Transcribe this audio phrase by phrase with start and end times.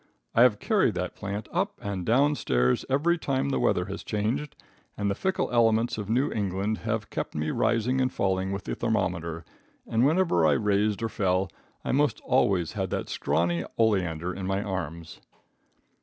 [0.33, 4.55] I have carried that plant up and down stairs every time the weather has changed,
[4.97, 8.73] and the fickle elements of New England have kept me rising and falling with the
[8.73, 9.45] thermometer,
[9.85, 11.49] and whenever I raised or fell
[11.85, 15.21] I most always had that scrawny oleander in my arms.